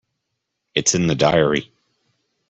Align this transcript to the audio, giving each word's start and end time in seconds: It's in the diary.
It's 0.73 0.95
in 0.95 1.05
the 1.05 1.13
diary. 1.13 1.71